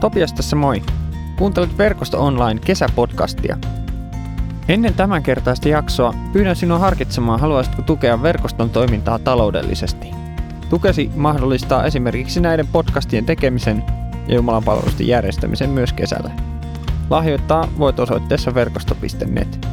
[0.00, 0.82] Topias tässä moi.
[1.38, 3.58] Kuuntelet Verkosto Online kesäpodcastia.
[4.68, 10.10] Ennen tämän kertaista jaksoa pyydän sinua harkitsemaan, haluaisitko tukea verkoston toimintaa taloudellisesti.
[10.70, 13.84] Tukesi mahdollistaa esimerkiksi näiden podcastien tekemisen
[14.28, 16.30] ja Jumalan palvelusten järjestämisen myös kesällä.
[17.10, 19.66] Lahjoittaa voit osoitteessa verkosto.net.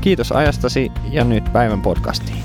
[0.00, 2.43] Kiitos ajastasi ja nyt päivän podcastiin.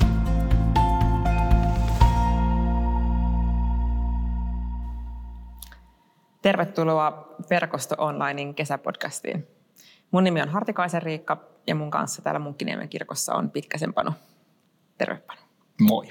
[6.49, 9.47] Tervetuloa Verkosto Onlinein kesäpodcastiin.
[10.11, 14.13] Mun nimi on Hartikaisen Riikka ja mun kanssa täällä Munkkiniemen kirkossa on Pitkäsen Pano.
[14.97, 15.41] Terve Pano.
[15.81, 16.07] Moi.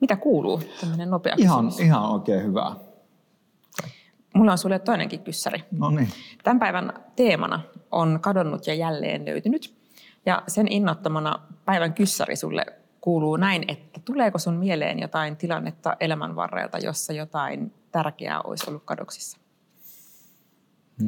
[0.00, 0.62] Mitä kuuluu?
[0.80, 1.86] Tämmöinen nopea Ihan, kysymys.
[1.86, 2.74] ihan oikein hyvää.
[4.34, 5.64] Mulla on sulle toinenkin kyssäri.
[5.70, 6.08] No niin.
[6.42, 7.60] Tämän päivän teemana
[7.90, 9.74] on kadonnut ja jälleen löytynyt.
[10.26, 12.66] Ja sen innottamana päivän kyssäri sulle
[13.00, 18.82] kuuluu näin, että tuleeko sun mieleen jotain tilannetta elämän varrelta, jossa jotain tärkeää olisi ollut
[18.84, 19.38] kadoksissa?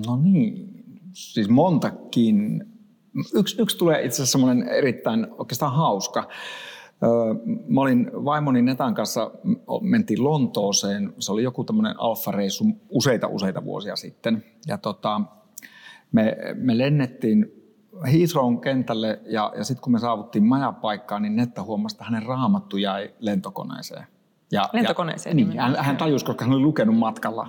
[0.07, 0.85] No niin.
[1.13, 2.65] Siis montakin.
[3.35, 6.29] Yksi, yksi tulee itse asiassa semmoinen erittäin oikeastaan hauska.
[7.69, 9.31] Mä olin vaimoni Netan kanssa,
[9.81, 11.13] mentiin Lontooseen.
[11.19, 14.45] Se oli joku tämmöinen alfareissu useita useita vuosia sitten.
[14.67, 15.21] Ja tota,
[16.13, 17.47] me, me lennettiin
[18.13, 22.77] Heathrown kentälle ja, ja sitten kun me saavuttiin majapaikkaan, niin Netta huomasi, että hänen raamattu
[22.77, 24.07] jäi lentokoneeseen.
[24.53, 27.49] Ja, Lentokoneeseen Ja, niin, hän, hän tajusi, koska hän oli lukenut matkalla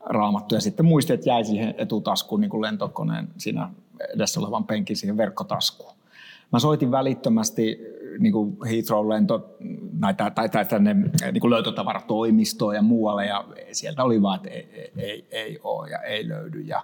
[0.00, 3.70] raamattu ja sitten muisti, että jäi siihen etutaskuun niin kuin lentokoneen siinä
[4.14, 5.94] edessä olevan penkin siihen verkkotaskuun.
[6.52, 7.78] Mä soitin välittömästi
[8.18, 9.56] niin kuin Heathrow-lento
[9.98, 14.68] näitä, tai, tai tänne niin kuin löytötavaratoimistoon ja muualle ja sieltä oli vaan, että ei,
[14.74, 16.60] ei, ei, ei ole ja ei löydy.
[16.60, 16.82] Ja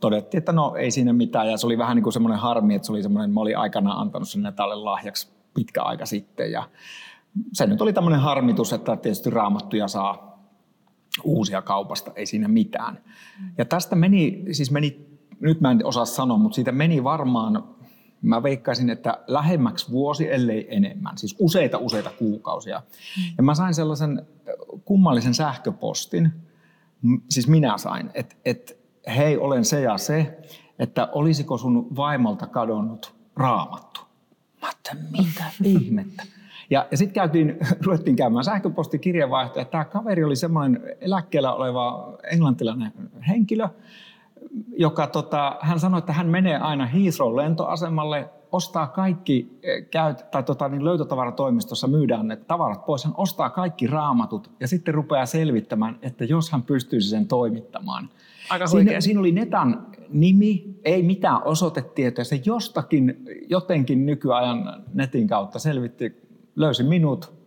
[0.00, 1.50] todettiin, että no ei siinä mitään.
[1.50, 3.98] Ja se oli vähän niin kuin semmoinen harmi, että se oli semmoinen, mä olin aikanaan
[3.98, 6.52] antanut sen Netalle lahjaksi pitkä aika sitten.
[6.52, 6.62] Ja
[7.52, 10.28] se nyt oli tämmöinen harmitus, että tietysti raamattuja saa
[11.24, 12.98] uusia kaupasta, ei siinä mitään.
[13.58, 15.06] Ja tästä meni, siis meni,
[15.40, 17.64] nyt mä en osaa sanoa, mutta siitä meni varmaan,
[18.22, 22.82] mä veikkaisin, että lähemmäksi vuosi, ellei enemmän, siis useita useita kuukausia.
[23.36, 24.26] Ja mä sain sellaisen
[24.84, 26.32] kummallisen sähköpostin,
[27.30, 28.74] siis minä sain, että, että
[29.16, 30.38] hei, olen se ja se,
[30.78, 34.00] että olisiko sun vaimolta kadonnut raamattu.
[34.60, 36.22] Mä ajattelin, mitä ihmettä.
[36.70, 42.92] Ja, ja sitten käytiin, ruvettiin käymään sähköpostikirjeenvaihtoa, että tämä kaveri oli semmoinen eläkkeellä oleva englantilainen
[43.28, 43.68] henkilö,
[44.76, 50.68] joka tota, hän sanoi, että hän menee aina Heathrow-lentoasemalle, ostaa kaikki, eh, käyt, tai tota,
[50.68, 56.24] niin löytötavaratoimistossa myydään ne tavarat pois, hän ostaa kaikki raamatut ja sitten rupeaa selvittämään, että
[56.24, 58.08] jos hän pystyisi sen toimittamaan.
[58.50, 62.24] Aika Siinä, siinä oli Netan nimi, ei mitään osoitetietoja.
[62.24, 66.27] Se jostakin, jotenkin nykyajan netin kautta selvitti,
[66.58, 67.38] löysi minut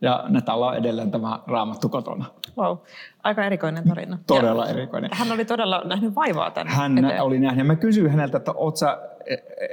[0.00, 2.24] ja Netalla on edelleen tämä raamattu kotona.
[2.58, 2.76] Wow.
[3.22, 4.18] Aika erikoinen tarina.
[4.26, 5.10] Todella Ja erikoinen.
[5.14, 7.22] Hän oli todella nähnyt vaivaa tänne Hän eteen.
[7.22, 8.98] oli nähnyt ja mä kysyin häneltä, että, sä,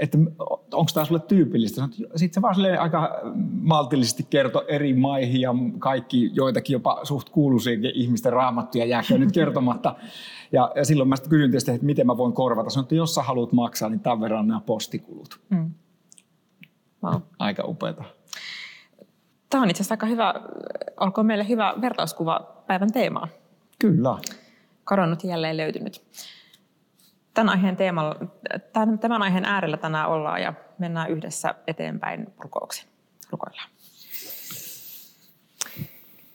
[0.02, 0.18] että
[0.74, 1.82] onko tämä sulle tyypillistä.
[2.16, 3.22] Sitten se vaan aika
[3.62, 9.96] maltillisesti kertoi eri maihin ja kaikki, joitakin jopa suht kuuluisiakin ihmisten raamattuja jääkö nyt kertomatta.
[10.52, 12.70] Ja, ja silloin mä sitten kysyin tietysti, että miten mä voin korvata.
[12.70, 15.40] Sanoin, että jos sä haluat maksaa, niin tämän verran nämä postikulut.
[15.50, 15.72] Mm.
[17.04, 17.22] Wow.
[17.40, 18.04] Aika upeata.
[19.50, 20.34] Tämä on itse asiassa aika hyvä,
[21.00, 23.28] olkoon meille hyvä vertauskuva päivän teemaa.
[23.80, 24.18] Kyllä.
[24.84, 26.04] Kadonnut jälleen löytynyt.
[27.34, 28.16] Tämän aiheen, teemalla,
[28.74, 32.90] tämän, tämän aiheen äärellä tänään ollaan ja mennään yhdessä eteenpäin rukouksin.
[33.30, 33.70] Rukoillaan.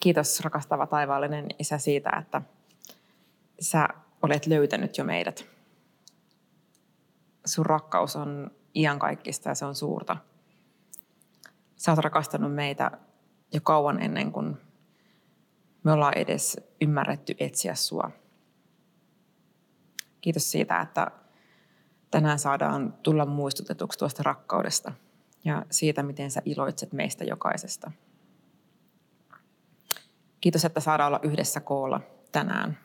[0.00, 2.42] Kiitos rakastava taivaallinen Isä siitä, että
[3.60, 3.88] sä
[4.22, 5.46] olet löytänyt jo meidät.
[7.46, 10.16] Sun rakkaus on iankaikkista ja se on suurta.
[11.76, 12.90] Sä oot rakastanut meitä
[13.52, 14.56] jo kauan ennen kuin
[15.84, 18.10] me ollaan edes ymmärretty etsiä sua.
[20.20, 21.10] Kiitos siitä, että
[22.10, 24.92] tänään saadaan tulla muistutetuksi tuosta rakkaudesta
[25.44, 27.90] ja siitä, miten sä iloitset meistä jokaisesta.
[30.40, 32.00] Kiitos, että saadaan olla yhdessä koolla
[32.32, 32.78] tänään.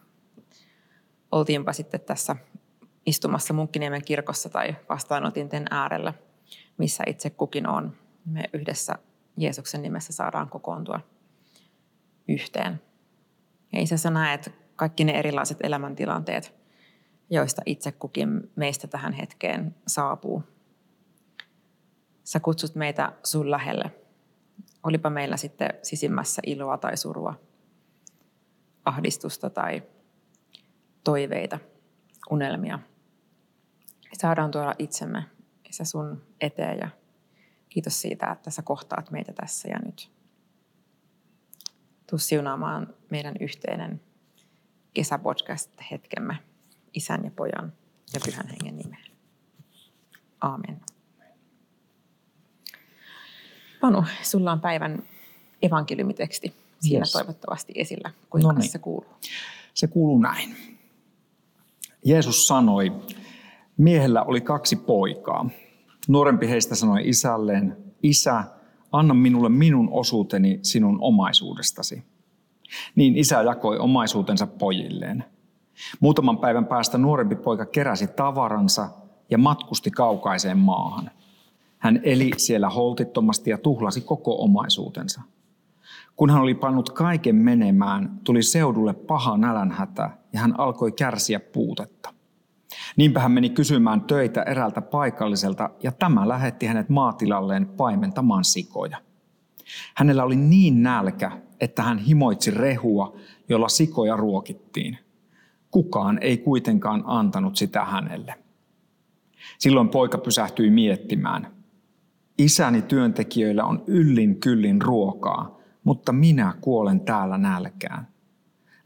[1.32, 2.36] Oltiinpa sitten tässä
[3.06, 6.14] istumassa Munkkiniemen kirkossa tai vastaanotinten äärellä,
[6.78, 7.98] missä itse kukin on.
[8.30, 8.96] Me yhdessä
[9.38, 11.00] Jeesuksen nimessä saadaan kokoontua
[12.28, 12.82] yhteen.
[13.74, 16.56] Ja isä, sä näet kaikki ne erilaiset elämäntilanteet,
[17.30, 20.44] joista itse kukin meistä tähän hetkeen saapuu.
[22.24, 23.92] Sä kutsut meitä sun lähelle.
[24.84, 27.40] Olipa meillä sitten sisimmässä iloa tai surua,
[28.86, 29.84] ahdistusta tai
[31.04, 31.60] toiveita,
[32.30, 32.80] unelmia.
[34.14, 35.24] Saadaan tuoda itsemme
[35.70, 36.90] isä sun eteen ja
[37.70, 40.12] kiitos siitä, että sä kohtaat meitä tässä ja nyt.
[42.10, 44.02] Tuu siunaamaan meidän yhteinen
[44.94, 46.36] kesäpodcast-hetkemme
[46.94, 47.74] isän ja pojan
[48.14, 49.12] ja pyhän hengen nimeen.
[50.42, 50.82] Aamen.
[53.82, 55.04] Panu, sulla on päivän
[55.62, 57.12] evankeliumiteksti siinä yes.
[57.12, 58.12] toivottavasti esillä.
[58.30, 58.72] Kuinka no niin.
[58.72, 59.14] se kuuluu?
[59.74, 60.56] Se kuuluu näin.
[62.06, 62.92] Jeesus sanoi,
[63.78, 65.50] miehellä oli kaksi poikaa.
[66.10, 68.44] Nuorempi heistä sanoi isälleen, isä,
[68.92, 72.04] anna minulle minun osuuteni sinun omaisuudestasi.
[72.96, 75.24] Niin isä jakoi omaisuutensa pojilleen.
[76.00, 78.90] Muutaman päivän päästä nuorempi poika keräsi tavaransa
[79.30, 81.12] ja matkusti kaukaiseen maahan.
[81.78, 85.22] Hän eli siellä holtittomasti ja tuhlasi koko omaisuutensa.
[86.16, 92.19] Kun hän oli pannut kaiken menemään, tuli seudulle paha nälänhätä ja hän alkoi kärsiä puutetta.
[92.98, 98.98] Niinpä hän meni kysymään töitä eräältä paikalliselta ja tämä lähetti hänet maatilalleen paimentamaan sikoja.
[99.96, 103.18] Hänellä oli niin nälkä, että hän himoitsi rehua,
[103.50, 104.98] jolla sikoja ruokittiin.
[105.72, 108.36] Kukaan ei kuitenkaan antanut sitä hänelle.
[109.58, 111.48] Silloin poika pysähtyi miettimään.
[112.38, 118.08] Isäni työntekijöillä on yllin kyllin ruokaa, mutta minä kuolen täällä nälkään.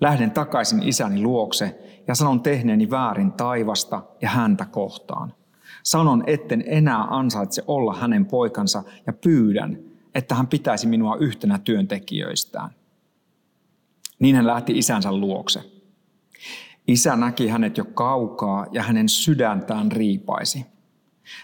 [0.01, 5.33] Lähden takaisin isäni luokse ja sanon tehneeni väärin taivasta ja häntä kohtaan.
[5.83, 9.79] Sanon, etten enää ansaitse olla hänen poikansa ja pyydän,
[10.15, 12.69] että hän pitäisi minua yhtenä työntekijöistään.
[14.19, 15.61] Niin hän lähti isänsä luokse.
[16.87, 20.65] Isä näki hänet jo kaukaa ja hänen sydäntään riipaisi.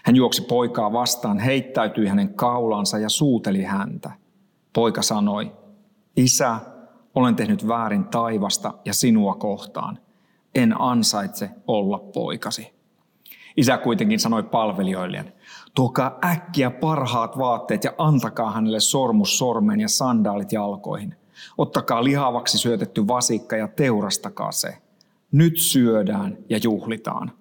[0.04, 4.10] Hän juoksi poikaa vastaan, heittäytyi hänen kaulansa ja suuteli häntä.
[4.72, 5.52] Poika sanoi,
[6.16, 6.60] Isä,
[7.14, 9.98] olen tehnyt väärin taivasta ja sinua kohtaan.
[10.54, 12.72] En ansaitse olla poikasi.
[13.56, 15.32] Isä kuitenkin sanoi palvelijoilleen,
[15.74, 21.14] tuokaa äkkiä parhaat vaatteet ja antakaa hänelle sormus sormeen ja sandaalit jalkoihin.
[21.58, 24.78] Ottakaa lihavaksi syötetty vasikka ja teurastakaa se.
[25.32, 27.32] Nyt syödään ja juhlitaan.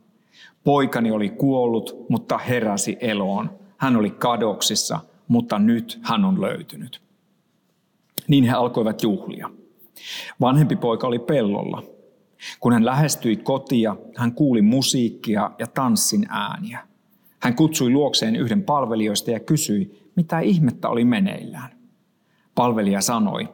[0.64, 3.60] Poikani oli kuollut, mutta heräsi eloon.
[3.78, 7.02] Hän oli kadoksissa, mutta nyt hän on löytynyt.
[8.28, 9.50] Niin he alkoivat juhlia.
[10.42, 11.84] Vanhempi poika oli pellolla.
[12.60, 16.80] Kun hän lähestyi kotia, hän kuuli musiikkia ja tanssin ääniä.
[17.40, 21.70] Hän kutsui luokseen yhden palvelijoista ja kysyi, mitä ihmettä oli meneillään.
[22.56, 23.50] Palvelija sanoi,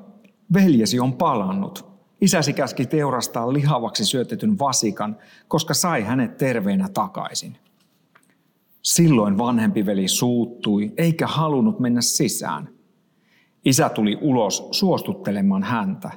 [0.54, 1.86] veljesi on palannut.
[2.22, 7.58] Isäsi käski teurastaa lihavaksi syötetyn vasikan, koska sai hänet terveenä takaisin.
[8.82, 12.70] Silloin vanhempi veli suuttui, eikä halunnut mennä sisään.
[13.66, 16.12] Isä tuli ulos suostuttelemaan häntä,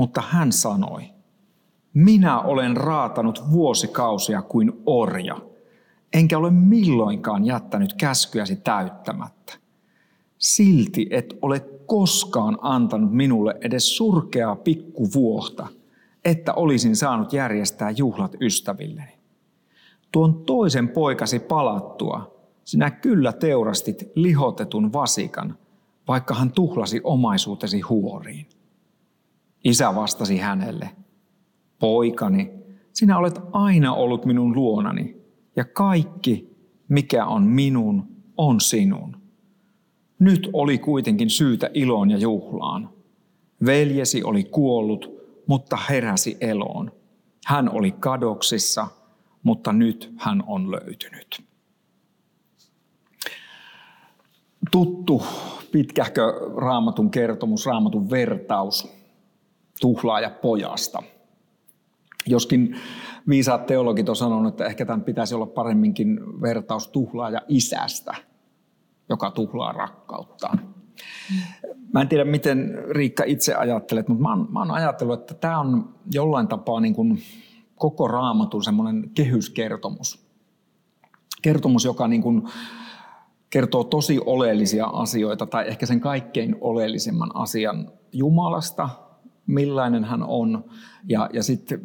[0.00, 1.02] mutta hän sanoi,
[1.94, 5.36] minä olen raatanut vuosikausia kuin orja,
[6.12, 9.52] enkä ole milloinkaan jättänyt käskyäsi täyttämättä.
[10.38, 15.66] Silti et ole koskaan antanut minulle edes surkeaa pikkuvuohta,
[16.24, 19.12] että olisin saanut järjestää juhlat ystävilleni.
[20.12, 25.58] Tuon toisen poikasi palattua, sinä kyllä teurastit lihotetun vasikan,
[26.08, 28.46] vaikka hän tuhlasi omaisuutesi huoriin.
[29.64, 30.90] Isä vastasi hänelle,
[31.78, 32.50] poikani,
[32.92, 35.16] sinä olet aina ollut minun luonani,
[35.56, 36.56] ja kaikki,
[36.88, 39.16] mikä on minun, on sinun.
[40.18, 42.90] Nyt oli kuitenkin syytä iloon ja juhlaan.
[43.66, 45.10] Veljesi oli kuollut,
[45.46, 46.92] mutta heräsi eloon.
[47.46, 48.86] Hän oli kadoksissa,
[49.42, 51.44] mutta nyt hän on löytynyt.
[54.70, 55.22] Tuttu
[55.72, 58.99] pitkähkö raamatun kertomus, raamatun vertaus
[59.80, 61.02] tuhlaaja pojasta.
[62.26, 62.76] Joskin
[63.28, 68.14] viisaat teologit on sanonut, että ehkä tämän pitäisi olla paremminkin vertaus tuhlaaja isästä–
[69.10, 70.74] joka tuhlaa rakkauttaan.
[71.92, 75.60] Mä en tiedä, miten Riikka itse ajattelet, mutta mä oon, mä oon ajatellut, että tämä
[75.60, 77.18] on jollain tapaa niin kuin
[77.76, 80.26] koko raamatun semmoinen kehyskertomus.
[81.42, 82.42] Kertomus, joka niin kuin
[83.50, 88.88] kertoo tosi oleellisia asioita, tai ehkä sen kaikkein oleellisemman asian Jumalasta,
[89.50, 90.64] millainen hän on,
[91.08, 91.80] ja, ja sitten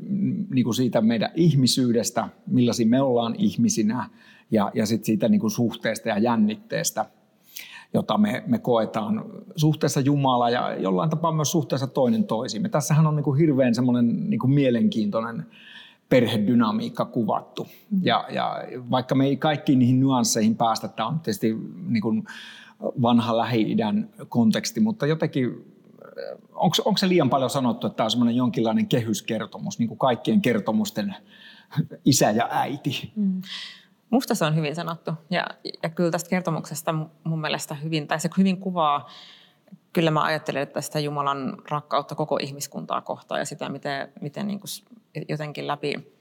[0.50, 4.10] niin kuin siitä meidän ihmisyydestä, millaisia me ollaan ihmisinä,
[4.52, 7.06] ja, ja sitten siitä niin kuin suhteesta ja jännitteestä,
[7.94, 12.70] jota me, me koetaan suhteessa Jumalaa ja jollain tapaa myös suhteessa toinen toisiimme.
[12.70, 15.46] Tässähän on niin kuin hirveän semmoinen niin kuin mielenkiintoinen
[16.10, 17.64] perhedynamiikka kuvattu.
[17.64, 18.00] Mm.
[18.04, 21.56] Ja, ja vaikka me ei kaikkiin niihin nyansseihin päästä, tämä on tietysti
[21.88, 22.24] niin kuin
[23.02, 25.75] vanha Lähi-idän konteksti, mutta jotenkin
[26.54, 30.42] onko, onko se liian paljon sanottu, että tämä on semmoinen jonkinlainen kehyskertomus, niin kuin kaikkien
[30.42, 31.16] kertomusten
[32.06, 33.14] isä ja äiti?
[33.16, 33.42] Mm.
[34.10, 35.46] Musta se on hyvin sanottu ja,
[35.84, 39.10] ja kyllä tästä kertomuksesta mun mielestä hyvin, tai se hyvin kuvaa
[39.94, 44.60] kyllä mä ajattelen, että sitä Jumalan rakkautta koko ihmiskuntaa kohtaan ja sitä, miten, miten niin
[44.60, 44.70] kuin
[45.30, 46.14] jotenkin läpi,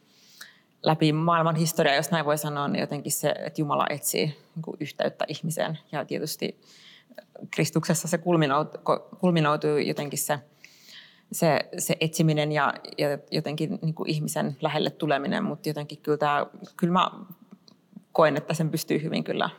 [0.83, 4.77] läpi maailman historiaa, jos näin voi sanoa, niin jotenkin se, että Jumala etsii niin kuin
[4.81, 5.79] yhteyttä ihmiseen.
[5.93, 6.61] Ja tietysti
[7.51, 8.19] Kristuksessa se
[9.21, 10.39] kulminoutuu jotenkin se,
[11.33, 16.47] se, se etsiminen ja, ja jotenkin niin kuin ihmisen lähelle tuleminen, mutta jotenkin kyllä, tämä,
[16.77, 17.11] kyllä mä
[18.13, 19.51] koen, että sen pystyy hyvin kyllä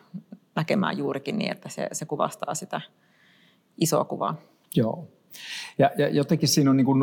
[0.56, 2.82] näkemään juurikin niin, että se, se kuvastaa sitä
[3.78, 4.36] isoa kuvaa.
[4.76, 5.08] Joo.
[5.78, 7.00] Ja, ja jotenkin siinä on niin kuin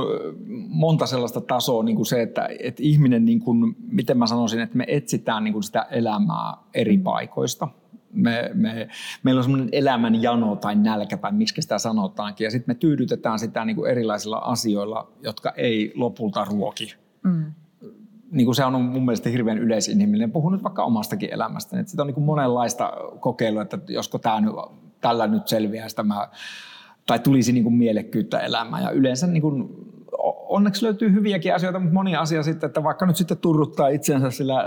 [0.68, 4.76] monta sellaista tasoa, niin kuin se, että, että ihminen, niin kuin, miten mä sanoisin, että
[4.76, 7.02] me etsitään niin kuin sitä elämää eri mm.
[7.02, 7.68] paikoista.
[8.12, 8.88] Me, me,
[9.22, 13.38] meillä on semmoinen elämän jano tai nälkä tai miksi sitä sanotaankin, ja sitten me tyydytetään
[13.38, 16.94] sitä niin kuin erilaisilla asioilla, jotka ei lopulta ruoki.
[17.22, 17.52] Mm.
[18.30, 20.32] Niin kuin se on mun mielestä hirveän yleisinhimillinen.
[20.32, 21.80] Puhun nyt vaikka omastakin elämästä.
[21.80, 24.52] Että sitä on niin kuin monenlaista kokeilua, että josko tämä nyt,
[25.00, 26.28] tällä nyt selviää sitä mä
[27.06, 28.82] tai tulisi niin kuin mielekkyyttä elämään.
[28.82, 29.68] Ja yleensä niin kuin,
[30.52, 34.64] onneksi löytyy hyviäkin asioita, mutta monia asioita sitten, että vaikka nyt sitten turruttaa itsensä sillä,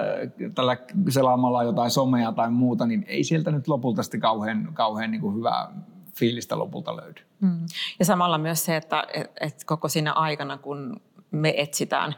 [0.56, 0.78] tällä
[1.10, 5.36] selaamalla jotain somea tai muuta, niin ei sieltä nyt lopulta sitten kauhean, kauhean niin kuin
[5.36, 5.72] hyvää
[6.20, 7.22] fiilistä lopulta löydy.
[7.40, 7.60] Mm.
[8.00, 11.02] Ja samalla myös se, että et, et koko siinä aikana, kun
[11.32, 12.16] me etsitään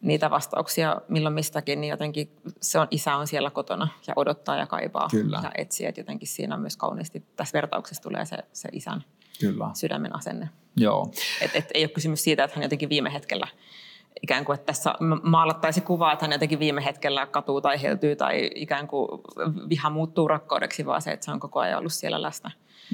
[0.00, 4.66] niitä vastauksia milloin mistäkin, niin jotenkin se on, isä on siellä kotona ja odottaa ja
[4.66, 5.40] kaipaa Kyllä.
[5.42, 5.86] ja etsii.
[5.86, 9.04] Että jotenkin siinä myös kauniisti tässä vertauksessa tulee se, se isän
[9.40, 9.70] Kyllä.
[9.74, 10.48] sydämen asenne.
[10.76, 11.10] Joo.
[11.40, 13.48] Et, et ei ole kysymys siitä, että hän jotenkin viime hetkellä
[14.22, 18.50] ikään kuin, että tässä maalattaisi kuvaa, että hän jotenkin viime hetkellä katuu tai heltyy tai
[18.54, 19.08] ikään kuin
[19.68, 22.50] viha muuttuu rakkaudeksi, vaan se, että se on koko ajan ollut siellä läsnä.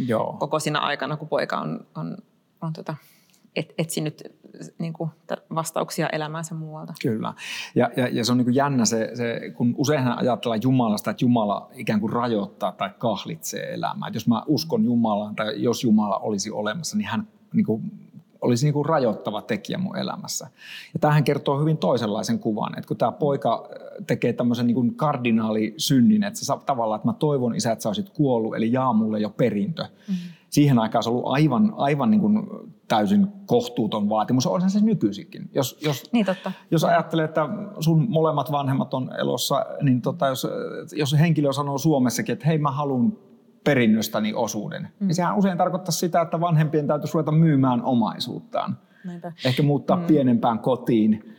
[0.07, 0.37] Joo.
[0.39, 2.17] Koko siinä aikana, kun poika on, on,
[2.61, 2.97] on tota,
[3.57, 4.23] et, etsinyt
[4.79, 5.11] niin kuin,
[5.55, 6.95] vastauksia elämäänsä muualta.
[7.03, 7.35] Kyllä.
[7.75, 11.25] Ja, ja, ja se on niin kuin jännä se, se, kun useinhan ajatellaan Jumalasta, että
[11.25, 14.09] Jumala ikään kuin rajoittaa tai kahlitsee elämää.
[14.09, 17.83] Että jos mä uskon Jumalaan tai jos Jumala olisi olemassa, niin hän niin kuin,
[18.41, 20.49] olisi niin kuin rajoittava tekijä mun elämässä.
[20.95, 23.69] Ja tämähän kertoo hyvin toisenlaisen kuvan, että kun tämä poika
[24.07, 28.11] tekee tämmöisen niin kuin kardinaalisynnin, että se tavallaan, että mä toivon isä, että sä olisit
[28.11, 29.83] kuollut, eli jaa mulle jo perintö.
[29.83, 32.47] Mm-hmm siihen aikaan se ollut aivan, aivan niin kuin
[32.89, 34.47] täysin kohtuuton vaatimus.
[34.47, 35.51] On se nykyisinkin.
[35.55, 36.53] Jos, jos, niin totta.
[36.71, 37.49] jos ajattelee, että
[37.81, 40.47] sun molemmat vanhemmat on elossa, niin tota, jos,
[40.93, 43.13] jos henkilö sanoo Suomessakin, että hei mä haluan
[43.65, 45.07] perinnöstäni osuuden, mm.
[45.07, 48.79] niin sehän usein tarkoittaa sitä, että vanhempien täytyisi ruveta myymään omaisuuttaan.
[49.05, 49.33] Näinpä.
[49.45, 50.05] Ehkä muuttaa mm.
[50.05, 51.35] pienempään kotiin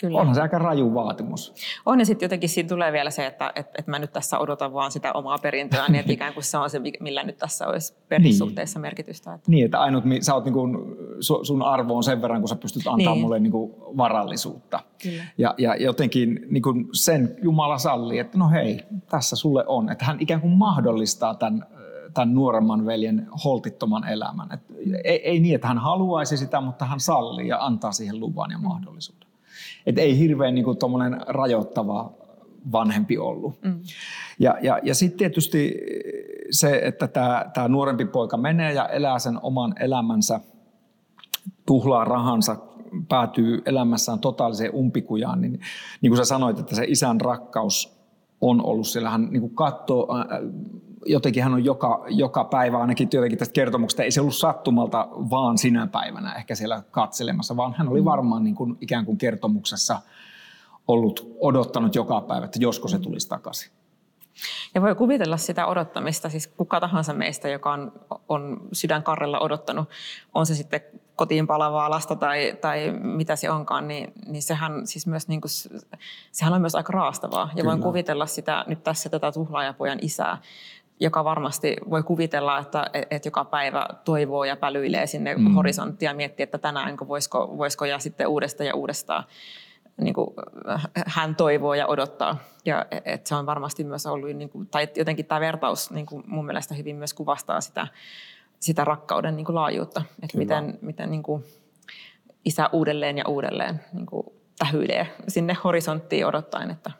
[0.00, 0.18] Kyllä.
[0.18, 1.54] Onhan se aika raju vaatimus.
[1.86, 4.72] On ja sitten jotenkin siinä tulee vielä se, että et, et mä nyt tässä odotan
[4.72, 7.94] vaan sitä omaa perintöä, niin että ikään kuin se on se, millä nyt tässä olisi
[8.08, 8.82] perhesuhteessa niin.
[8.82, 9.34] merkitystä.
[9.34, 9.50] Että.
[9.50, 10.78] Niin, että ainut, sä oot niin kuin,
[11.20, 13.22] sun arvo on sen verran, kun sä pystyt antaa niin.
[13.22, 14.80] mulle niin kuin varallisuutta.
[15.02, 15.24] Kyllä.
[15.38, 19.92] Ja, ja jotenkin niin kuin sen Jumala sallii, että no hei, tässä sulle on.
[19.92, 21.66] Että hän ikään kuin mahdollistaa tämän
[22.14, 24.52] tämän nuoremman veljen holtittoman elämän.
[24.52, 24.60] Et
[25.04, 28.58] ei, ei niin, että hän haluaisi sitä, mutta hän sallii ja antaa siihen luvan ja
[28.58, 29.29] mahdollisuuden.
[29.86, 30.78] Et ei hirveän niin kuin,
[31.26, 32.12] rajoittava
[32.72, 33.62] vanhempi ollut.
[33.62, 33.80] Mm.
[34.38, 35.74] Ja, ja, ja sitten tietysti
[36.50, 37.08] se, että
[37.54, 40.40] tämä nuorempi poika menee ja elää sen oman elämänsä,
[41.66, 42.56] tuhlaa rahansa,
[43.08, 45.60] päätyy elämässään totaaliseen umpikujaan, niin,
[46.00, 48.00] niin kuin sä sanoit, että se isän rakkaus
[48.40, 49.10] on ollut siellä.
[49.10, 50.08] Hän niin kuin katsoo,
[51.06, 55.58] jotenkin hän on joka, joka päivä, ainakin jotenkin tästä kertomuksesta, ei se ollut sattumalta vaan
[55.58, 58.04] sinä päivänä ehkä siellä katselemassa, vaan hän oli mm.
[58.04, 60.00] varmaan niin kuin, ikään kuin kertomuksessa
[60.88, 63.72] ollut odottanut joka päivä, että josko se tulisi takaisin.
[64.74, 67.92] Ja voi kuvitella sitä odottamista, siis kuka tahansa meistä, joka on,
[68.28, 69.88] on sydänkarrella odottanut,
[70.34, 70.80] on se sitten
[71.16, 75.50] kotiin palavaa lasta tai, tai mitä se onkaan, niin, niin sehän, siis myös niin kuin,
[76.32, 77.46] sehän on myös aika raastavaa.
[77.46, 77.64] Ja Kyllä.
[77.64, 80.38] voin kuvitella sitä nyt tässä tätä tuhlaajapojan isää,
[81.00, 85.54] joka varmasti voi kuvitella, että, että joka päivä toivoo ja pälyilee sinne mm.
[85.54, 89.24] horisonttia ja miettii, että tänään voisiko, voisiko ja sitten uudestaan ja uudestaan
[90.00, 90.30] niin kuin,
[91.06, 92.36] hän toivoo ja odottaa.
[92.64, 96.22] Ja että se on varmasti myös ollut, niin kuin, tai jotenkin tämä vertaus niin kuin
[96.26, 97.86] mun mielestä hyvin myös kuvastaa sitä,
[98.60, 100.02] sitä rakkauden niin kuin laajuutta.
[100.22, 101.44] Että miten, miten niin kuin,
[102.44, 104.26] isä uudelleen ja uudelleen niin kuin,
[104.58, 106.90] tähyilee sinne horisonttiin odottaen, että,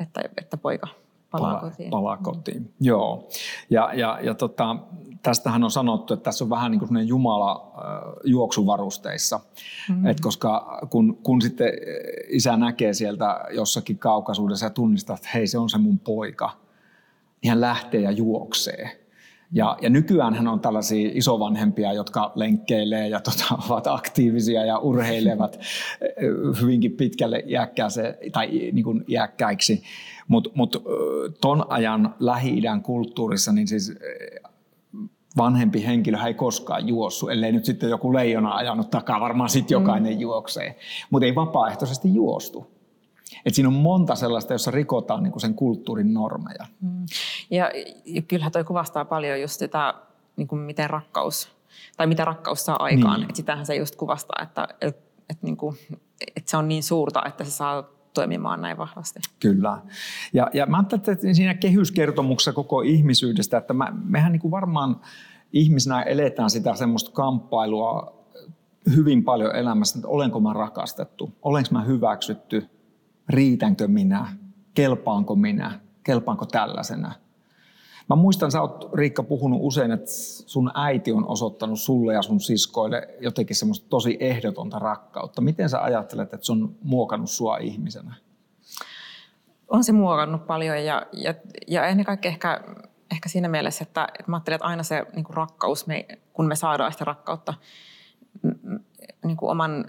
[0.00, 0.88] että, että poika–
[1.32, 1.90] palaa kotiin.
[1.90, 2.68] Palaa kotiin, mm.
[2.80, 3.28] joo.
[3.70, 4.76] Ja, ja, ja tota,
[5.22, 9.40] tästähän on sanottu, että tässä on vähän niin kuin Jumala äh, juoksuvarusteissa.
[9.88, 10.06] Mm-hmm.
[10.06, 11.72] Et koska kun, kun sitten
[12.28, 16.50] isä näkee sieltä jossakin kaukaisuudessa ja tunnistaa, että hei se on se mun poika,
[17.42, 19.01] niin hän lähtee ja juoksee.
[19.54, 25.60] Ja, ja nykyään hän on tällaisia isovanhempia, jotka lenkkeilee ja tota, ovat aktiivisia ja urheilevat
[26.60, 29.82] hyvinkin pitkälle iäkkääseen tai niin kuin iäkkäiksi.
[30.28, 30.76] Mutta mut,
[31.40, 33.92] ton ajan Lähi-idän kulttuurissa niin siis
[35.36, 40.14] vanhempi henkilö ei koskaan juossu, ellei nyt sitten joku leijona ajanut takaa, varmaan sitten jokainen
[40.14, 40.20] mm.
[40.20, 40.78] juoksee,
[41.10, 42.71] mutta ei vapaaehtoisesti juostu.
[43.46, 46.66] Et siinä on monta sellaista, jossa rikotaan niin kuin sen kulttuurin normeja.
[46.80, 47.06] Mm.
[47.50, 47.70] Ja,
[48.04, 49.94] ja kyllähän toi kuvastaa paljon just sitä,
[50.36, 51.52] niin kuin miten rakkaus,
[51.96, 53.20] tai mitä rakkaus saa aikaan.
[53.20, 53.30] Niin.
[53.30, 54.96] Et sitähän se just kuvastaa, että et,
[55.30, 55.76] et, niin kuin,
[56.36, 57.84] et se on niin suurta, että se saa
[58.14, 59.20] toimimaan näin vahvasti.
[59.40, 59.78] Kyllä.
[60.32, 65.00] Ja, ja mä ajattelen, että siinä kehyskertomuksessa koko ihmisyydestä, että mä, mehän niin kuin varmaan
[65.52, 68.22] ihmisenä eletään sitä semmoista kamppailua
[68.96, 72.68] hyvin paljon elämässä, että olenko mä rakastettu, olenko mä hyväksytty,
[73.28, 74.26] riitänkö minä,
[74.74, 77.12] kelpaanko minä, kelpaanko tällaisena.
[78.08, 80.10] Mä muistan, sä oot Riikka puhunut usein, että
[80.46, 85.42] sun äiti on osoittanut sulle ja sun siskoille jotenkin semmoista tosi ehdotonta rakkautta.
[85.42, 88.14] Miten sä ajattelet, että se on muokannut sua ihmisenä?
[89.68, 91.34] On se muokannut paljon ja, ja,
[91.68, 92.60] ja ennen kaikkea ehkä,
[93.10, 96.56] ehkä siinä mielessä, että, että mä ajattelen, että aina se niin rakkaus, me, kun me
[96.56, 97.54] saadaan sitä rakkautta
[99.24, 99.84] niin oman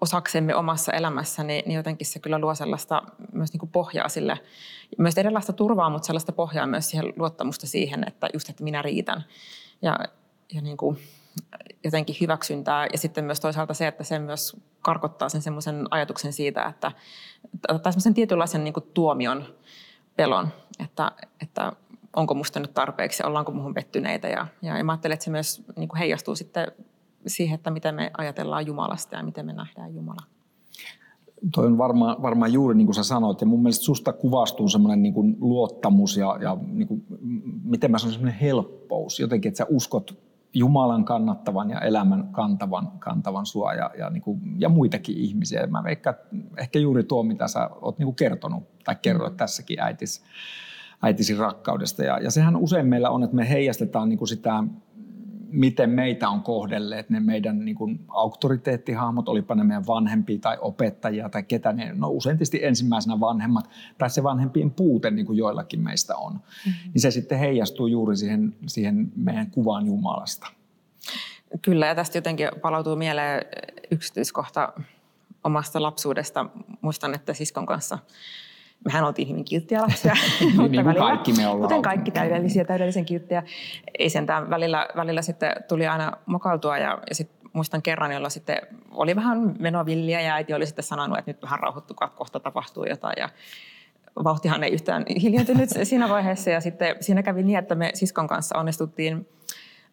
[0.00, 4.38] osaksemme omassa elämässä, niin, niin jotenkin se kyllä luo sellaista myös niin kuin pohjaa sille,
[4.98, 9.24] myös erilaista turvaa, mutta sellaista pohjaa myös siihen luottamusta siihen, että just, että minä riitän.
[9.82, 9.98] Ja,
[10.54, 10.98] ja niin kuin
[11.84, 16.62] jotenkin hyväksyntää ja sitten myös toisaalta se, että se myös karkottaa sen semmoisen ajatuksen siitä,
[16.62, 16.92] että,
[17.66, 19.44] tai semmoisen tietynlaisen niin kuin tuomion
[20.16, 20.48] pelon,
[20.84, 21.72] että, että
[22.16, 24.28] onko musta nyt tarpeeksi, ollaanko muuhun pettyneitä.
[24.28, 26.72] Ja, ja, ja mä ajattelen, että se myös niin kuin heijastuu sitten
[27.26, 30.22] siihen, että miten me ajatellaan Jumalasta ja miten me nähdään Jumala.
[31.54, 35.02] Toi on varmaan, varmaan juuri niin kuin sä sanoit, ja mun mielestä susta kuvastuu semmoinen
[35.02, 37.04] niin kuin luottamus ja, ja niin kuin,
[37.64, 39.20] miten mä sanon, semmoinen helppous.
[39.20, 40.18] Jotenkin, että sä uskot
[40.54, 45.66] Jumalan kannattavan ja elämän kantavan, kantavan sua ja, ja, niin kuin, ja muitakin ihmisiä.
[45.66, 46.16] Mä veikkaan,
[46.58, 50.22] ehkä juuri tuo, mitä sä oot niin kuin kertonut tai kerroit tässäkin äitis,
[51.02, 52.04] äitisi rakkaudesta.
[52.04, 54.64] Ja, ja sehän usein meillä on, että me heijastetaan niin kuin sitä
[55.52, 61.28] miten meitä on kohdelleet ne meidän niin kuin auktoriteettihahmot, olipa ne meidän vanhempia tai opettajia
[61.28, 65.80] tai ketä ne, no usein tietysti ensimmäisenä vanhemmat, tai se vanhempien puute niin kuin joillakin
[65.80, 66.92] meistä on, mm-hmm.
[66.94, 70.46] niin se sitten heijastuu juuri siihen, siihen meidän kuvaan Jumalasta.
[71.62, 73.44] Kyllä, ja tästä jotenkin palautuu mieleen
[73.90, 74.72] yksityiskohta
[75.44, 76.46] omasta lapsuudesta.
[76.80, 77.98] Muistan, että siskon kanssa
[78.84, 80.14] mehän oltiin hyvin kilttiä lapsia.
[80.40, 81.62] niin, mutta niin välillä, kaikki me ollaan.
[81.62, 83.42] Kuten kaikki täydellisiä, täydellisen kilttiä.
[83.98, 88.56] Ei sentään välillä, välillä sitten tuli aina mokaltua ja, ja sitten muistan kerran, jolla sitten
[88.90, 93.14] oli vähän menovilliä ja äiti oli sitten sanonut, että nyt vähän rauhoittukaa, kohta tapahtuu jotain.
[93.18, 93.28] Ja
[94.24, 98.58] vauhtihan ei yhtään hiljentynyt siinä vaiheessa ja sitten siinä kävi niin, että me siskon kanssa
[98.58, 99.28] onnistuttiin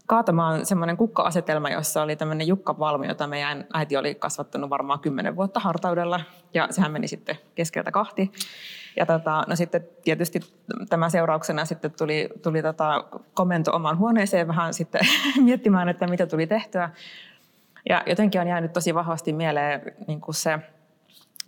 [0.07, 5.35] kaatamaan semmoinen kukka-asetelma, jossa oli tämmöinen Jukka Valmi, jota meidän äiti oli kasvattanut varmaan kymmenen
[5.35, 6.19] vuotta hartaudella.
[6.53, 8.31] Ja sehän meni sitten keskeltä kahti.
[8.95, 10.39] Ja tota, no sitten tietysti
[10.89, 15.01] tämä seurauksena sitten tuli, tuli tota komento omaan huoneeseen vähän sitten
[15.45, 16.89] miettimään, että mitä tuli tehtyä.
[17.89, 20.59] Ja jotenkin on jäänyt tosi vahvasti mieleen niin kuin se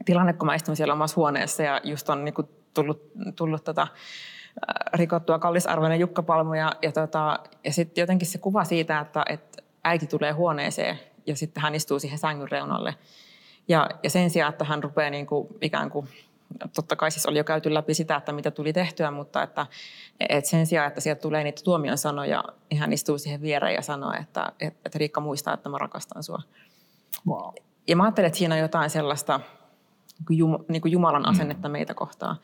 [0.05, 3.87] tilanne, kun mä istun siellä omassa huoneessa ja just on niin kuin tullut, tullut tota,
[4.93, 9.63] rikottua kallisarvoinen Jukka Palmu ja, ja, tota, ja sitten jotenkin se kuva siitä, että, että
[9.83, 12.95] äiti tulee huoneeseen ja sitten hän istuu siihen sängyn reunalle.
[13.67, 16.07] Ja, ja sen sijaan, että hän rupeaa niin kuin, ikään kuin
[16.75, 19.65] totta kai siis oli jo käyty läpi sitä, että mitä tuli tehtyä, mutta että,
[20.29, 23.81] että sen sijaan, että sieltä tulee niitä tuomion sanoja, niin hän istuu siihen viereen ja
[23.81, 26.41] sanoo, että, että, että Riikka muistaa, että mä rakastan sua.
[27.27, 27.53] Wow.
[27.87, 29.39] Ja mä ajattelen, että siinä on jotain sellaista
[30.67, 31.71] niin kuin Jumalan asennetta mm.
[31.71, 32.35] meitä kohtaan.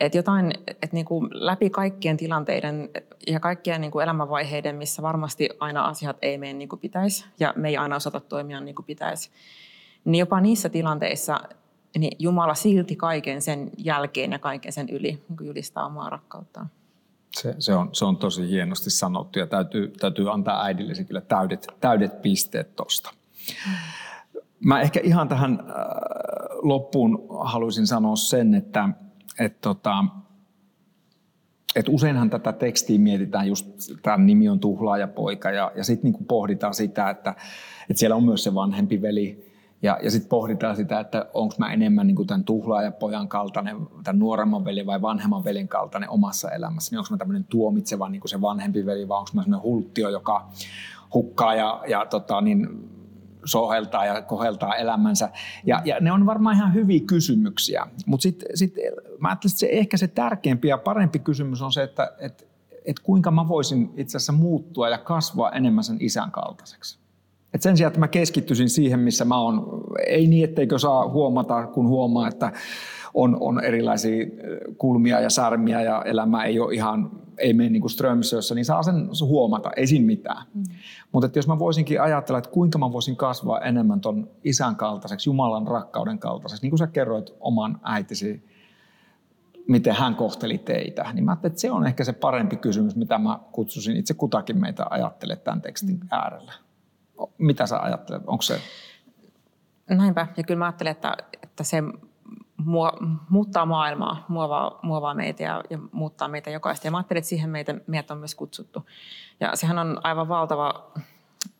[0.00, 2.90] Että jotain, että niin kuin läpi kaikkien tilanteiden
[3.26, 7.54] ja kaikkien niin kuin elämänvaiheiden, missä varmasti aina asiat ei mene niin kuin pitäisi ja
[7.56, 9.30] me ei aina osata toimia niin kuin pitäisi,
[10.04, 11.40] niin jopa niissä tilanteissa
[11.98, 16.70] niin Jumala silti kaiken sen jälkeen ja kaiken sen yli niin julistaa omaa rakkauttaan.
[17.36, 21.66] Se, se, on, se on tosi hienosti sanottu ja täytyy, täytyy antaa äidille kyllä täydet,
[21.80, 23.10] täydet pisteet tuosta.
[24.64, 25.66] Mä ehkä ihan tähän äh,
[26.62, 28.88] loppuun haluaisin sanoa sen, että
[29.38, 30.04] et tota,
[31.76, 33.66] et useinhan tätä tekstiä mietitään just,
[34.02, 37.34] tämä nimi on tuhlaajapoika ja, ja sitten niinku pohditaan sitä, että,
[37.90, 39.49] että siellä on myös se vanhempi veli,
[39.82, 44.64] ja, ja sitten pohditaan sitä, että onko mä enemmän niin tämän tuhlaajapojan kaltainen, tämän nuoremman
[44.64, 46.98] velin vai vanhemman velin kaltainen omassa elämässäni.
[46.98, 50.48] Onko mä tämmöinen tuomitseva niin se vanhempi veli vai onko mä sellainen hulttio, joka
[51.14, 52.68] hukkaa ja, ja tota, niin,
[53.44, 55.30] soheltaa ja koheltaa elämänsä.
[55.64, 57.86] Ja, ja ne on varmaan ihan hyviä kysymyksiä.
[58.06, 58.74] Mutta sitten sit,
[59.18, 62.48] mä ajattelen, että se, ehkä se tärkeämpi ja parempi kysymys on se, että et,
[62.84, 66.99] et kuinka mä voisin itse asiassa muuttua ja kasvaa enemmän sen isän kaltaiseksi.
[67.54, 71.66] Et sen sijaan, että mä keskittyisin siihen, missä mä oon, ei niin, etteikö saa huomata,
[71.66, 72.52] kun huomaa, että
[73.14, 74.26] on, on erilaisia
[74.78, 79.08] kulmia ja särmiä ja elämä ei ole ihan, ei mene niin strömsössä, niin saa sen
[79.22, 80.46] huomata, ei siinä mitään.
[80.54, 80.62] Mm.
[81.12, 85.66] Mutta jos mä voisinkin ajatella, että kuinka mä voisin kasvaa enemmän ton isän kaltaiseksi, Jumalan
[85.66, 88.44] rakkauden kaltaiseksi, niin kuin sä kerroit oman äitisi,
[89.68, 93.18] miten hän kohteli teitä, niin mä ajattelin, että se on ehkä se parempi kysymys, mitä
[93.18, 96.08] mä kutsusin itse kutakin meitä ajattele tämän tekstin mm.
[96.10, 96.52] äärellä.
[97.38, 98.22] Mitä sä ajattelet?
[98.26, 98.60] Onko se...
[99.90, 100.26] Näinpä.
[100.36, 101.82] Ja kyllä mä ajattelen, että, että se
[103.28, 106.86] muuttaa maailmaa, muovaa, muovaa meitä ja, ja muuttaa meitä jokaista.
[106.86, 108.86] Ja mä ajattelen, että siihen meitä, meitä on myös kutsuttu.
[109.40, 110.92] Ja sehän on aivan valtava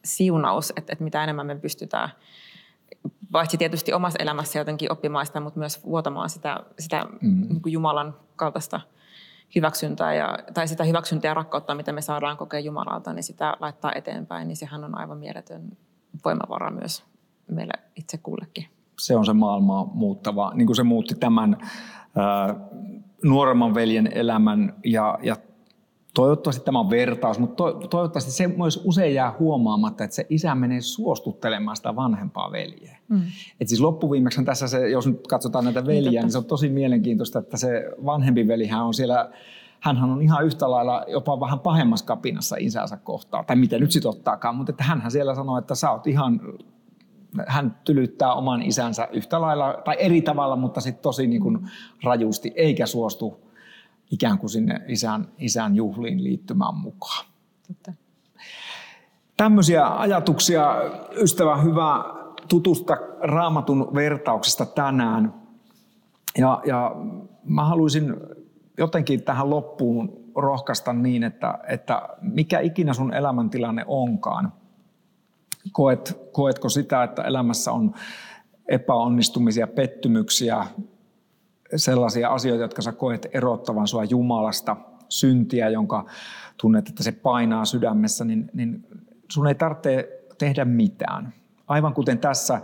[0.04, 2.10] siunaus, että, että mitä enemmän me pystytään
[3.32, 7.48] paitsi tietysti omassa elämässä jotenkin oppimaan sitä, mutta myös vuotamaan sitä, sitä mm.
[7.48, 8.80] niin Jumalan kaltaista
[9.54, 13.92] hyväksyntää ja, tai sitä hyväksyntää ja rakkautta, mitä me saadaan kokea Jumalalta, niin sitä laittaa
[13.94, 15.62] eteenpäin, niin sehän on aivan mieletön
[16.24, 17.04] voimavara myös
[17.50, 18.66] meille itse kullekin.
[18.98, 21.56] Se on se maailmaa muuttava, niin kuin se muutti tämän
[22.16, 22.54] ää,
[23.24, 25.36] nuoremman veljen elämän ja, ja
[26.14, 30.54] toivottavasti tämä on vertaus, mutta to, toivottavasti se myös usein jää huomaamatta, että se isä
[30.54, 32.98] menee suostuttelemaan sitä vanhempaa veljeä.
[33.08, 33.22] Mm.
[33.60, 36.68] Et siis loppuviimeksi tässä se, jos nyt katsotaan näitä veljiä, niin, niin se on tosi
[36.68, 39.30] mielenkiintoista, että se vanhempi velihän on siellä
[39.80, 44.08] hänhän on ihan yhtä lailla jopa vähän pahemmassa kapinassa isänsä kohtaan, tai miten nyt sitten
[44.08, 46.40] ottaakaan, mutta että hänhän siellä sanoo, että sä oot ihan
[47.46, 51.58] hän tylyttää oman isänsä yhtä lailla tai eri tavalla, mutta sitten tosi niin kuin
[52.04, 53.49] rajusti, eikä suostu
[54.10, 57.26] ikään kuin sinne isän, isän juhliin liittymään mukaan.
[59.36, 60.74] Tämmöisiä ajatuksia,
[61.16, 62.04] ystävä, hyvä
[62.48, 65.34] tutusta raamatun vertauksesta tänään.
[66.38, 66.96] Ja, ja
[67.44, 68.16] mä haluaisin
[68.78, 74.52] jotenkin tähän loppuun rohkaista niin, että, että mikä ikinä sun elämäntilanne onkaan–
[75.72, 77.94] Koet, koetko sitä, että elämässä on
[78.68, 80.66] epäonnistumisia, pettymyksiä,
[81.76, 84.76] sellaisia asioita, jotka sä koet erottavan sua Jumalasta,
[85.08, 86.06] syntiä, jonka
[86.60, 88.86] tunnet, että se painaa sydämessä, niin, niin
[89.30, 91.34] sun ei tarvitse tehdä mitään.
[91.66, 92.60] Aivan kuten tässä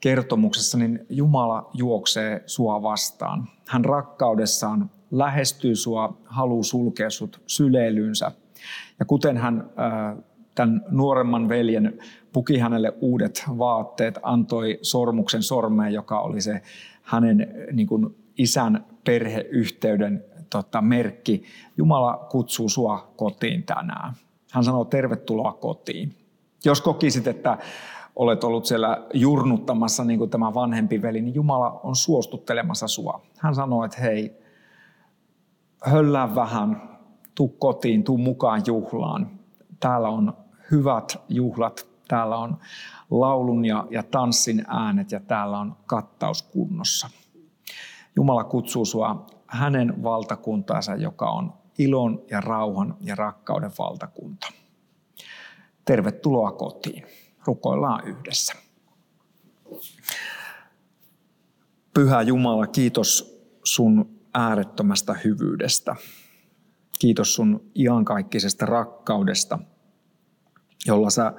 [0.00, 3.48] kertomuksessa, niin Jumala juoksee sua vastaan.
[3.68, 8.32] Hän rakkaudessaan lähestyy sua, haluaa sulkea sut syleilyynsä.
[8.98, 9.70] Ja kuten hän
[10.54, 11.98] tämän nuoremman veljen
[12.32, 16.62] puki hänelle uudet vaatteet, antoi sormuksen sormeen, joka oli se
[17.02, 21.42] hänen niin kuin isän perheyhteyden tota, merkki.
[21.76, 24.14] Jumala kutsuu sua kotiin tänään.
[24.52, 26.16] Hän sanoo tervetuloa kotiin.
[26.64, 27.58] Jos kokisit, että
[28.16, 33.22] olet ollut siellä jurnuttamassa niin kuin tämä vanhempi veli, niin Jumala on suostuttelemassa sua.
[33.38, 34.36] Hän sanoo, että hei,
[35.84, 36.82] höllää vähän,
[37.34, 39.30] tuu kotiin, tuu mukaan juhlaan.
[39.80, 40.32] Täällä on
[40.70, 42.56] hyvät juhlat Täällä on
[43.10, 47.10] laulun ja, ja tanssin äänet ja täällä on kattaus kunnossa.
[48.16, 54.46] Jumala kutsuu sua hänen valtakuntaansa, joka on ilon ja rauhan ja rakkauden valtakunta.
[55.84, 57.06] Tervetuloa kotiin.
[57.44, 58.54] Rukoillaan yhdessä.
[61.94, 65.96] Pyhä Jumala, kiitos sun äärettömästä hyvyydestä.
[66.98, 69.58] Kiitos sun iankaikkisesta rakkaudesta,
[70.86, 71.32] jolla sä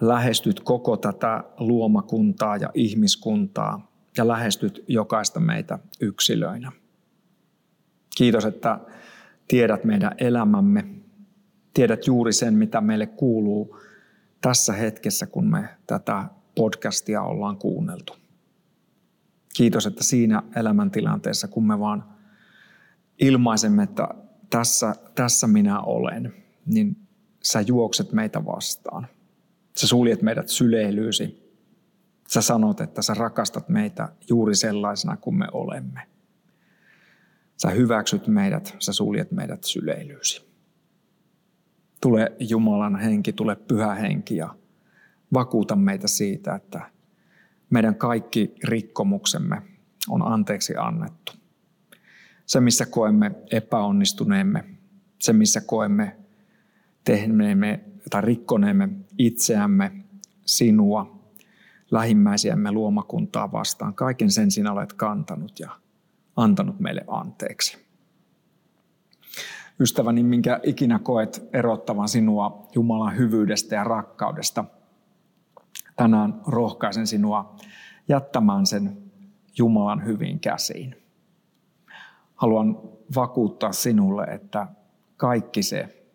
[0.00, 3.87] lähestyt koko tätä luomakuntaa ja ihmiskuntaa
[4.18, 6.72] ja lähestyt jokaista meitä yksilöinä.
[8.16, 8.80] Kiitos, että
[9.48, 10.84] tiedät meidän elämämme,
[11.74, 13.80] tiedät juuri sen, mitä meille kuuluu
[14.40, 18.16] tässä hetkessä, kun me tätä podcastia ollaan kuunneltu.
[19.56, 22.04] Kiitos, että siinä elämäntilanteessa, kun me vaan
[23.20, 24.08] ilmaisemme, että
[24.50, 26.34] tässä, tässä minä olen,
[26.66, 26.96] niin
[27.42, 29.06] sä juokset meitä vastaan–
[29.78, 31.47] Sä suljet meidät syleilyysi.
[32.28, 36.00] Sä sanot, että sä rakastat meitä juuri sellaisena kuin me olemme.
[37.56, 40.48] Sä hyväksyt meidät, sä suljet meidät syleilyysi.
[42.00, 44.54] Tule Jumalan henki, tule pyhä henki ja
[45.32, 46.90] vakuuta meitä siitä, että
[47.70, 49.62] meidän kaikki rikkomuksemme
[50.08, 51.32] on anteeksi annettu.
[52.46, 54.64] Se, missä koemme epäonnistuneemme,
[55.18, 56.16] se, missä koemme
[57.04, 58.88] tehneemme tai rikkoneemme
[59.18, 59.92] itseämme,
[60.46, 61.17] sinua,
[61.90, 63.94] lähimmäisiämme luomakuntaa vastaan.
[63.94, 65.70] Kaiken sen sinä olet kantanut ja
[66.36, 67.88] antanut meille anteeksi.
[69.80, 74.64] Ystäväni, minkä ikinä koet erottavan sinua Jumalan hyvyydestä ja rakkaudesta,
[75.96, 77.56] tänään rohkaisen sinua
[78.08, 78.98] jättämään sen
[79.58, 80.96] Jumalan hyvin käsiin.
[82.34, 82.80] Haluan
[83.16, 84.66] vakuuttaa sinulle, että
[85.16, 86.06] kaikki se,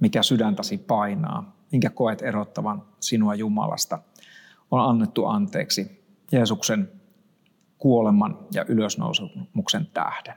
[0.00, 3.98] mikä sydäntäsi painaa, minkä koet erottavan sinua Jumalasta,
[4.70, 6.92] on annettu anteeksi Jeesuksen
[7.78, 10.36] kuoleman ja ylösnousemuksen tähden.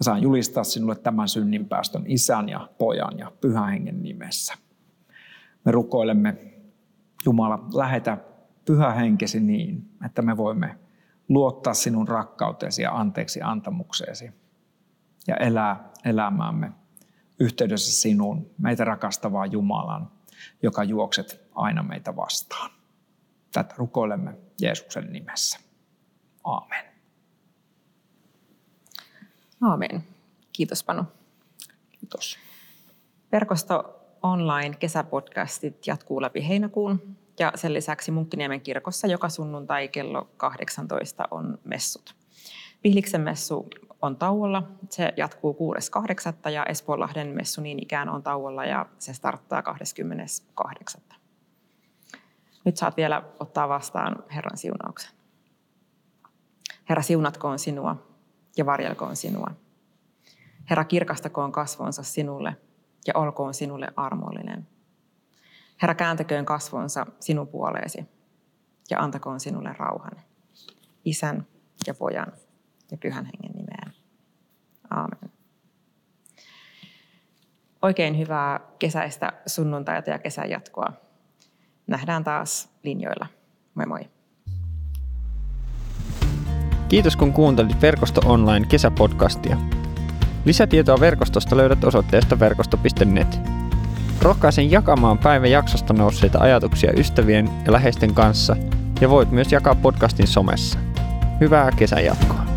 [0.00, 4.54] Mä saan julistaa sinulle tämän synninpäästön isän ja pojan ja pyhän hengen nimessä.
[5.64, 6.36] Me rukoilemme,
[7.26, 8.18] Jumala, lähetä
[8.64, 10.78] pyhä henkesi niin, että me voimme
[11.28, 14.30] luottaa sinun rakkauteesi ja anteeksi antamukseesi
[15.26, 16.72] ja elää elämäämme
[17.40, 20.10] yhteydessä sinuun, meitä rakastavaa Jumalan,
[20.62, 22.70] joka juokset aina meitä vastaan.
[23.52, 25.60] Tätä rukoilemme Jeesuksen nimessä.
[26.44, 26.84] Aamen.
[29.60, 30.04] Aamen.
[30.52, 31.04] Kiitos Panu.
[31.90, 32.38] Kiitos.
[33.32, 41.28] Verkosto online kesäpodcastit jatkuu läpi heinäkuun ja sen lisäksi Munkkiniemen kirkossa joka sunnuntai kello 18
[41.30, 42.14] on messut.
[42.84, 43.68] Vihliksen messu
[44.02, 44.62] on tauolla.
[44.90, 45.56] Se jatkuu
[46.44, 46.50] 6.8.
[46.50, 51.02] ja Espoonlahden messu niin ikään on tauolla ja se starttaa 28.
[52.64, 55.10] Nyt saat vielä ottaa vastaan Herran siunauksen.
[56.88, 57.96] Herra siunatkoon sinua
[58.56, 59.50] ja varjelkoon sinua.
[60.70, 62.56] Herra kirkastakoon kasvonsa sinulle
[63.06, 64.68] ja olkoon sinulle armollinen.
[65.82, 68.04] Herra kääntäköön kasvonsa sinun puoleesi
[68.90, 70.12] ja antakoon sinulle rauhan.
[71.04, 71.46] Isän
[71.86, 72.32] ja pojan
[72.90, 73.94] ja pyhän hengen nimeen.
[74.90, 75.32] Aamen.
[77.82, 80.92] Oikein hyvää kesäistä sunnuntaita ja kesän jatkoa.
[81.90, 83.26] Nähdään taas linjoilla.
[83.74, 84.00] Moi moi.
[86.88, 89.56] Kiitos kun kuuntelit Verkosto Online kesäpodcastia.
[90.44, 93.40] Lisätietoa verkostosta löydät osoitteesta verkosto.net.
[94.22, 98.56] Rohkaisen jakamaan päivän jaksosta nousseita ajatuksia ystävien ja läheisten kanssa
[99.00, 100.78] ja voit myös jakaa podcastin somessa.
[101.40, 102.49] Hyvää kesän jatkoa.